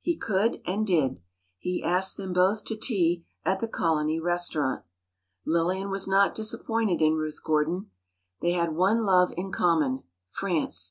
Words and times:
He 0.00 0.16
could, 0.16 0.62
and 0.64 0.86
did. 0.86 1.20
He 1.58 1.84
asked 1.84 2.16
them 2.16 2.32
both 2.32 2.64
to 2.64 2.78
tea, 2.78 3.26
at 3.44 3.60
the 3.60 3.68
Colony 3.68 4.18
Restaurant. 4.18 4.86
Lillian 5.44 5.90
was 5.90 6.08
not 6.08 6.34
disappointed 6.34 7.02
in 7.02 7.12
Ruth 7.16 7.42
Gordon. 7.44 7.90
They 8.40 8.52
had 8.52 8.72
one 8.74 9.04
love 9.04 9.34
in 9.36 9.52
common: 9.52 10.04
France. 10.30 10.90